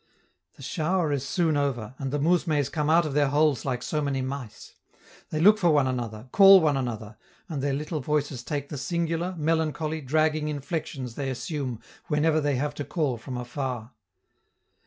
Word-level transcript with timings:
The 0.55 0.63
shower 0.63 1.11
is 1.11 1.23
soon 1.27 1.55
over, 1.55 1.93
and 1.99 2.09
the 2.09 2.17
mousmes 2.17 2.69
come 2.69 2.89
out 2.89 3.05
of 3.05 3.13
their 3.13 3.27
holes 3.27 3.65
like 3.65 3.83
so 3.83 4.01
many 4.01 4.23
mice; 4.23 4.73
they 5.29 5.39
look 5.39 5.59
for 5.59 5.69
one 5.69 5.85
another, 5.85 6.27
call 6.31 6.59
one 6.59 6.75
another, 6.75 7.17
and 7.47 7.61
their 7.61 7.75
little 7.75 7.99
voices 8.01 8.41
take 8.41 8.69
the 8.69 8.79
singular, 8.79 9.35
melancholy, 9.37 10.01
dragging 10.01 10.47
inflections 10.47 11.13
they 11.13 11.29
assume 11.29 11.81
whenever 12.07 12.41
they 12.41 12.55
have 12.55 12.73
to 12.73 12.83
call 12.83 13.17
from 13.17 13.37
afar. 13.37 13.91